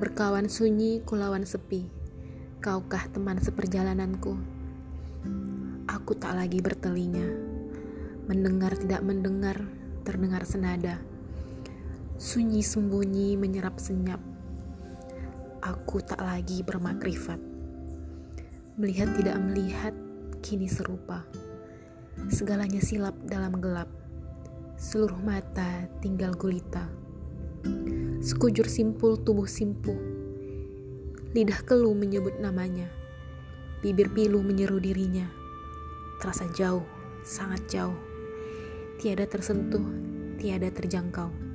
Kawan 0.00 0.48
sunyi, 0.48 1.04
kulawan 1.04 1.44
sepi. 1.44 1.84
Kaukah 2.64 3.08
teman 3.12 3.36
seperjalananku? 3.36 4.36
Aku 5.88 6.12
tak 6.16 6.40
lagi 6.40 6.60
bertelinga. 6.64 7.24
Mendengar 8.24 8.76
tidak 8.80 9.04
mendengar, 9.04 9.60
terdengar 10.04 10.44
senada. 10.48 11.00
Sunyi 12.16 12.64
sembunyi 12.64 13.36
menyerap 13.36 13.76
senyap. 13.76 14.20
Aku 15.64 16.00
tak 16.00 16.20
lagi 16.20 16.64
bermakrifat. 16.64 17.40
Melihat 18.76 19.16
tidak 19.16 19.40
melihat, 19.40 19.96
kini 20.44 20.68
serupa. 20.68 21.24
Segalanya 22.28 22.84
silap 22.84 23.16
dalam 23.24 23.56
gelap. 23.56 23.88
Seluruh 24.76 25.16
mata 25.16 25.88
tinggal 26.04 26.36
gulita. 26.36 26.99
Sekujur 28.20 28.68
simpul 28.68 29.16
tubuh 29.16 29.48
simpuh. 29.48 29.96
Lidah 31.32 31.64
keluh 31.64 31.96
menyebut 31.96 32.36
namanya. 32.36 32.84
Bibir 33.80 34.12
pilu 34.12 34.44
menyeru 34.44 34.76
dirinya. 34.76 35.24
Terasa 36.20 36.44
jauh, 36.52 36.84
sangat 37.24 37.64
jauh. 37.72 37.96
Tiada 39.00 39.24
tersentuh, 39.24 39.88
tiada 40.36 40.68
terjangkau. 40.68 41.49